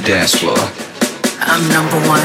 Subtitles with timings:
[0.00, 0.58] the dance floor.
[1.42, 2.22] I'm number one.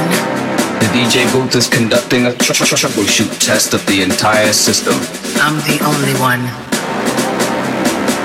[0.78, 4.94] The DJ booth is conducting a troubleshoot test of the entire system.
[5.42, 6.44] I'm the only one.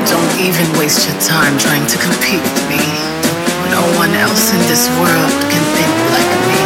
[0.04, 2.82] Don't even waste your time trying to compete with me.
[3.72, 6.60] No one else in this world can think like me.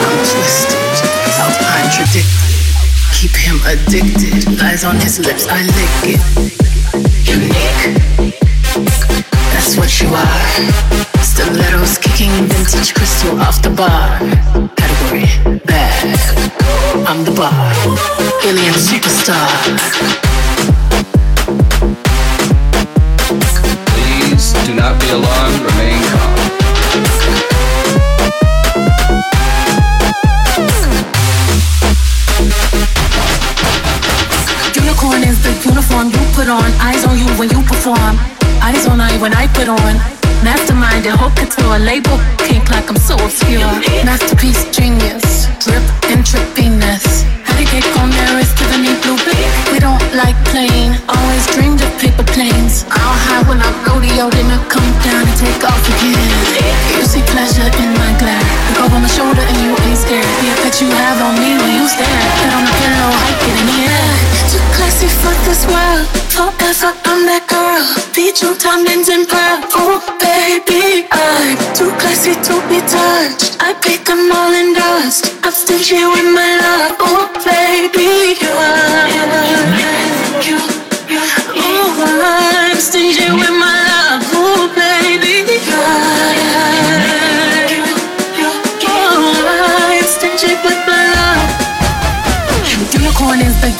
[0.00, 0.80] I'm twisted,
[1.36, 2.32] I'll contradict.
[3.12, 4.56] Keep him addicted.
[4.56, 6.22] Lies on his lips, I lick it.
[7.28, 7.84] Unique.
[9.52, 11.15] That's what you are.
[11.36, 14.18] Stilettos kicking vintage crystal off the bar.
[14.74, 15.28] Category
[15.66, 16.16] bad.
[17.06, 17.52] I'm the bar.
[18.42, 19.46] Alien superstar.
[23.92, 25.60] Please do not be alarmed.
[25.60, 26.36] Remain calm.
[34.74, 36.72] Unicorn is the uniform you put on.
[36.80, 38.16] Eyes on you when you perform.
[38.62, 40.25] Eyes on I when I put on.
[40.46, 41.10] Mastermind, the
[41.58, 42.16] to a label.
[42.46, 43.66] Kink like I'm so obscure.
[44.06, 45.50] Masterpiece, genius.
[45.58, 47.24] Drip, intravenous.
[47.42, 49.18] How to get on there is Tiffany Blue.
[49.72, 50.94] We don't like playing.
[51.08, 52.25] Always dreamed of paper
[53.36, 56.16] high when I rodeo, then I come down and take off again.
[56.96, 58.40] You see pleasure in my glare.
[58.80, 60.24] Look on my shoulder and you ain't scared.
[60.40, 62.08] The effect you have on me when you stare.
[62.40, 64.12] Get on the pillow, hike it in the air.
[64.48, 66.06] Too classy for this world.
[66.32, 67.84] Forever I'm that girl.
[68.16, 69.60] Beat your diamonds and pearl.
[69.76, 73.60] Oh baby, I'm too classy to be touched.
[73.60, 75.36] I pick them all in dust.
[75.44, 76.96] I'm stingy with my love.
[77.00, 79.08] Oh baby, you are.
[80.48, 80.75] You are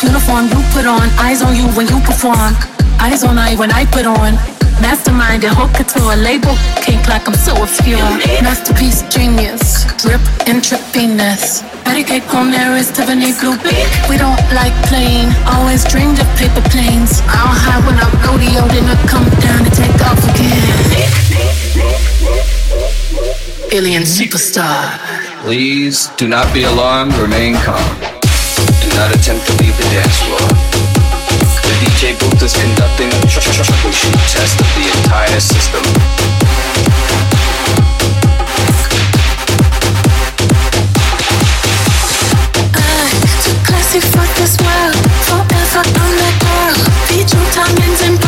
[0.03, 1.09] uniform you put on.
[1.19, 2.76] Eyes on you when you perform.
[3.01, 4.35] Eyes on I when I put on.
[4.81, 6.55] Mastermind and haute couture label.
[6.83, 7.99] Kink like I'm so obscure.
[8.43, 9.85] Masterpiece genius.
[10.03, 11.63] Drip intravenous.
[11.85, 13.57] Patty cake on there is Tiffany blue.
[14.09, 15.33] We don't like playing.
[15.47, 17.21] Always dreamed of paper planes.
[17.25, 20.77] I'll high when I'm rodeo, then I come down to take off again.
[23.73, 24.99] Alien superstar.
[25.43, 27.97] Please do not be alarmed, remain calm.
[28.81, 30.76] Do not attempt to leave the dance floor.
[31.97, 35.83] DJ booth is conducting a tr- tr- tr- troubleshoot test of the entire system.
[42.77, 43.09] Uh,
[43.65, 44.97] Classy for this world.
[45.25, 46.77] Forever I'm that girl.
[48.05, 48.26] And pearl.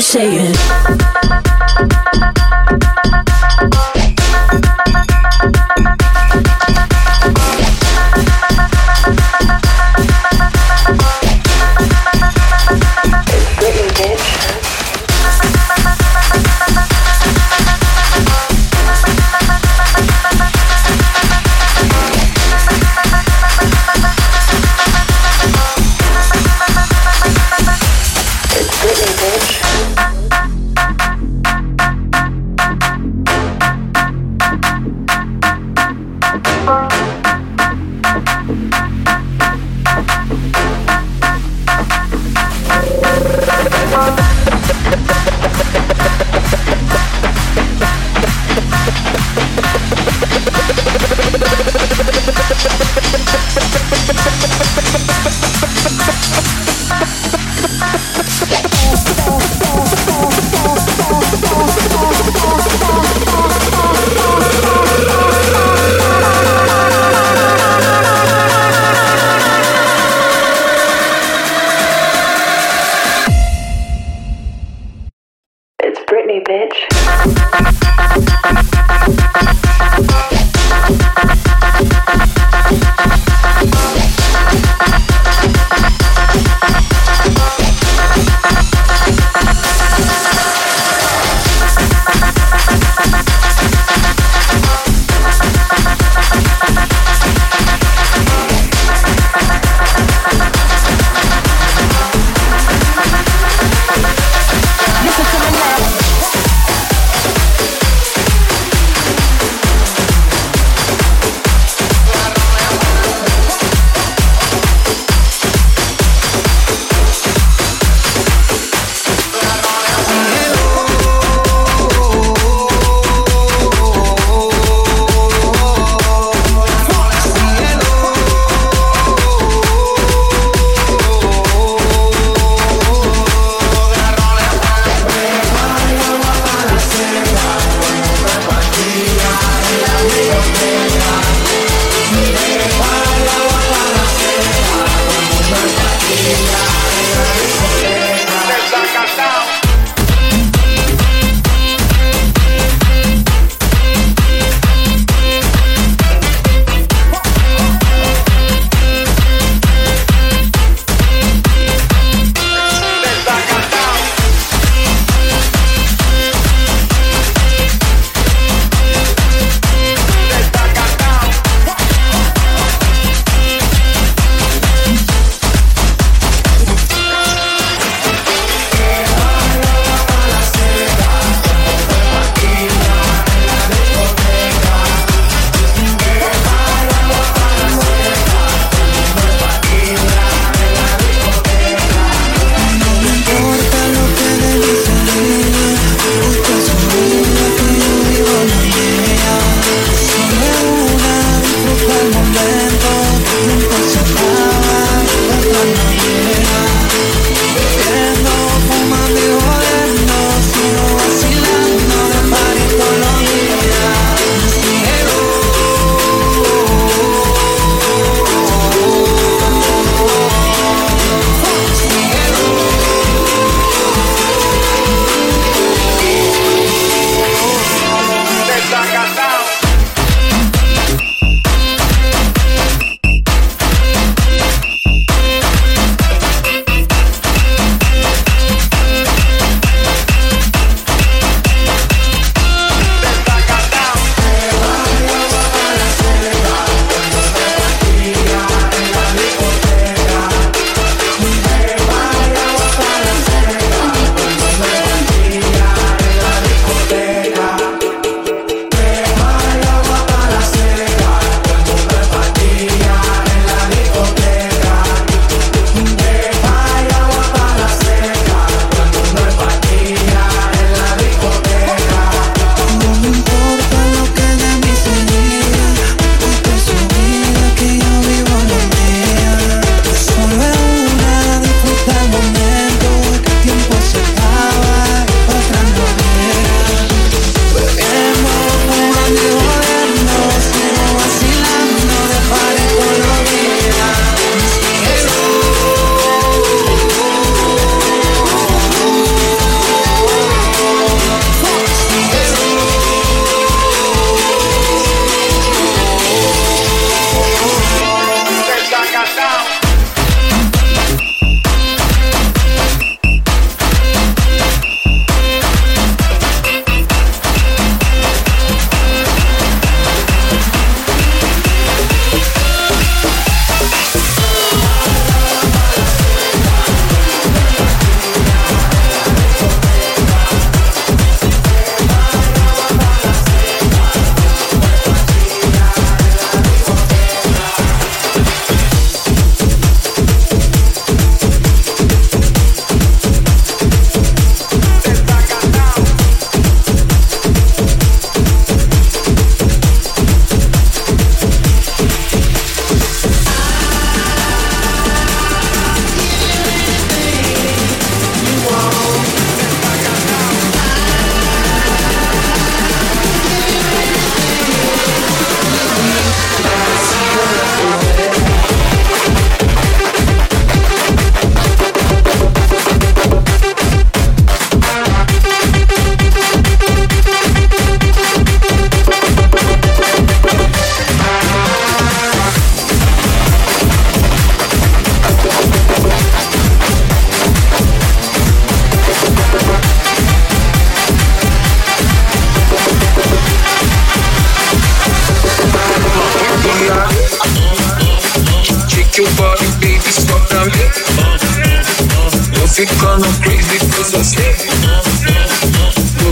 [0.00, 1.09] Started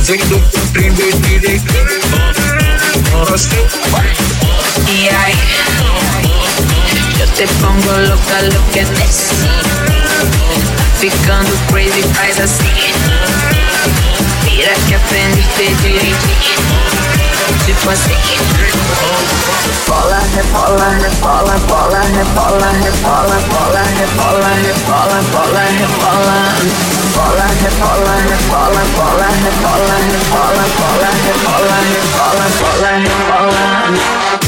[0.09, 1.75] fazendo cumprindo direito.
[4.89, 5.37] E aí,
[7.21, 9.35] eu te pongo louca, louca nesse.
[10.99, 12.73] Ficando crazy, faz assim.
[14.45, 17.28] Vira que aprende a ter direitinho.
[17.69, 18.15] Tipo assim.
[19.87, 22.01] Bola, rebola, rebola, bola,
[22.43, 23.83] bola, bola.
[24.17, 25.23] Bola, bola, bola,
[33.29, 34.48] bola.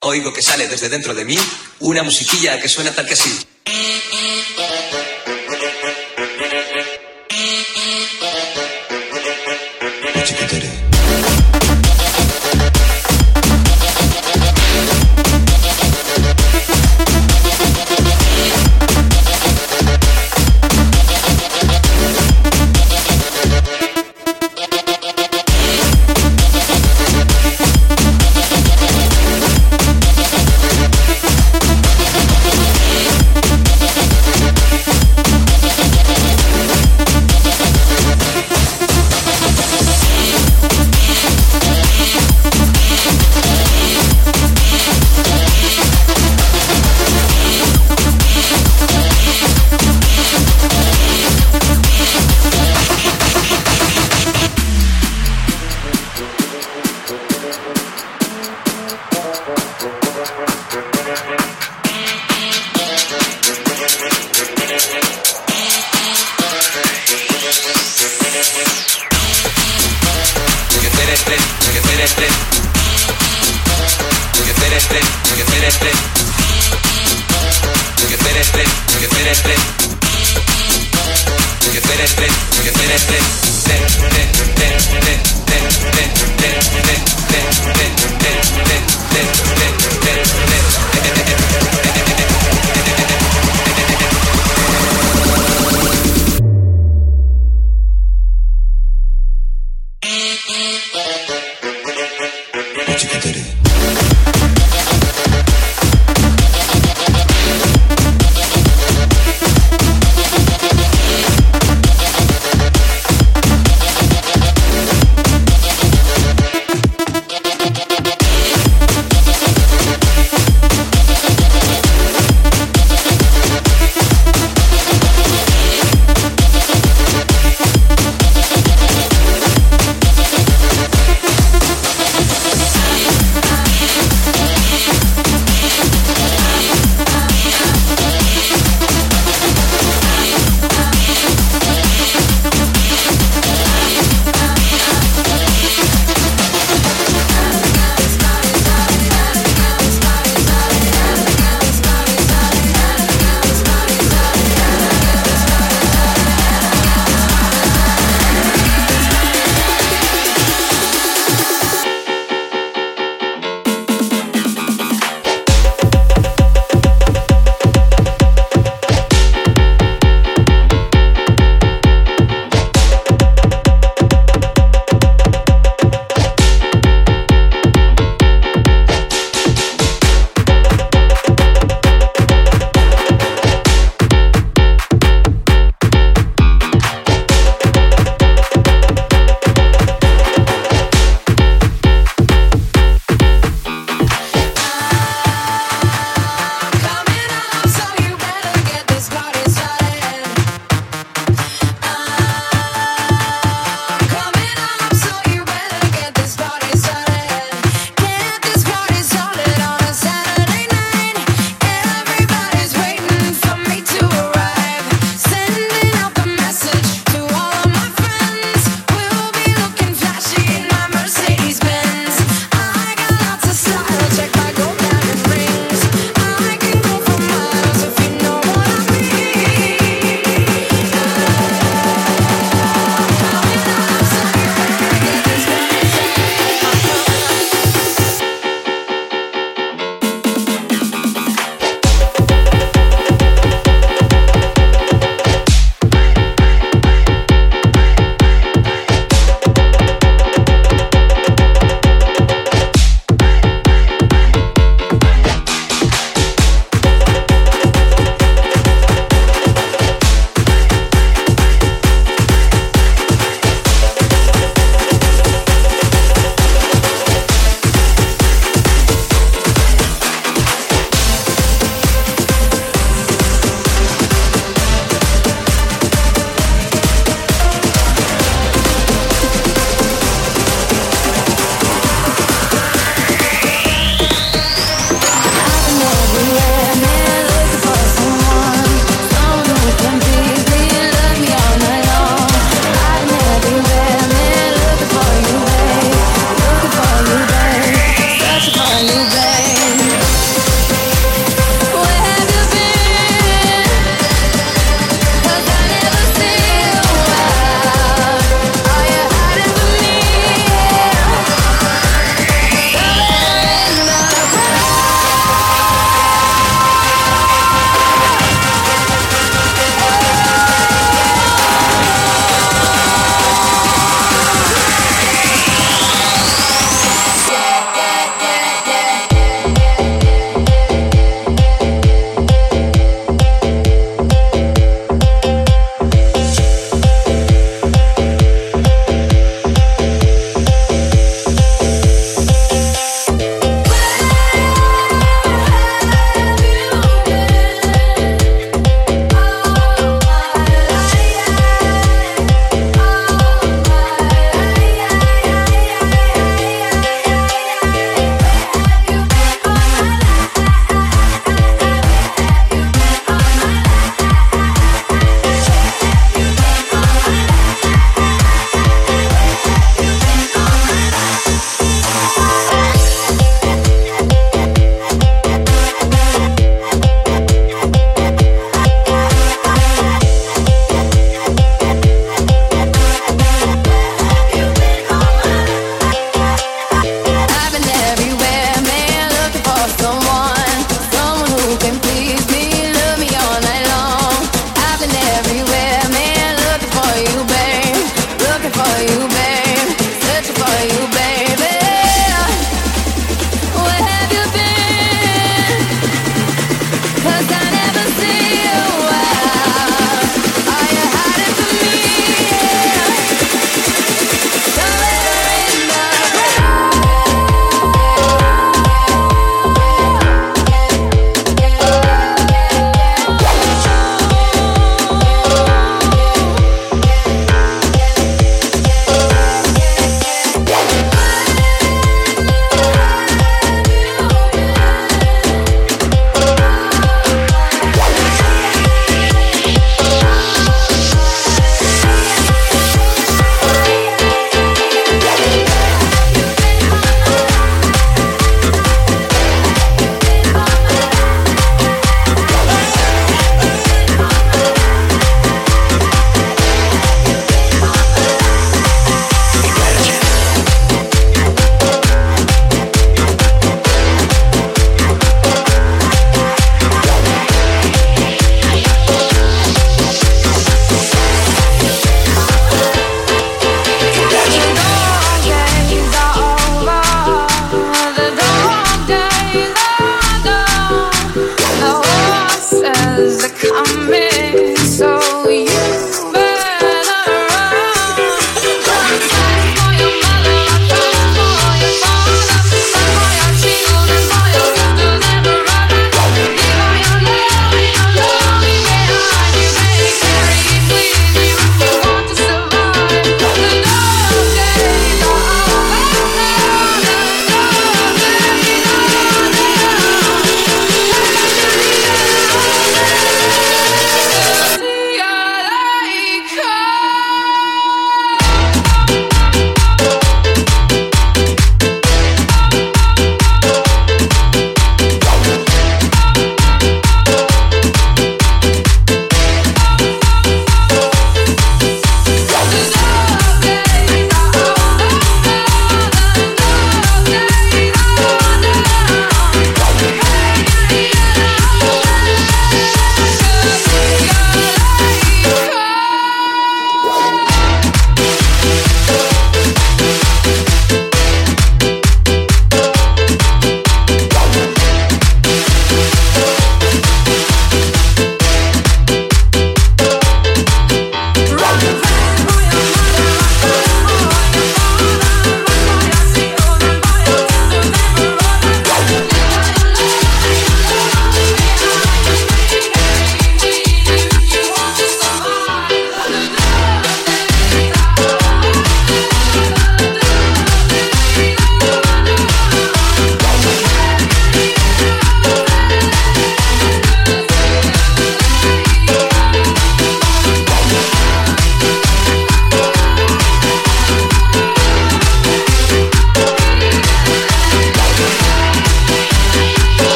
[0.00, 1.38] Oigo que sale desde dentro de mí
[1.80, 3.30] una musiquilla que suena tal que así.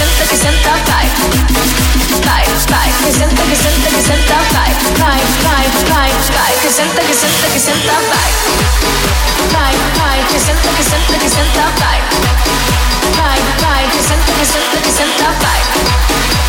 [0.00, 1.12] siente, que sienta vibe.
[2.24, 4.80] Vibe, vibe, que siente, que siente, que sienta vibe.
[4.96, 8.36] Vibe, vibe, vibe, vibe, que siente, que siente, que sienta vibe.
[9.52, 12.08] Vibe, vibe, que siente, que siente, que sienta vibe.
[13.20, 15.68] Vibe, vibe, que siente, que siente, que sienta vibe.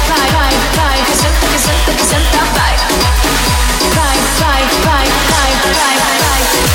[0.07, 2.85] Vibe, vibe, vibe, que siente, que siente, que sienta vibe.
[3.95, 6.71] Vibe, vibe, vibe, vibe, vibe, vibe.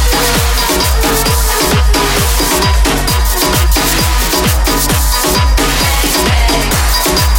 [6.16, 7.35] Stay.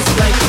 [0.00, 0.39] It's like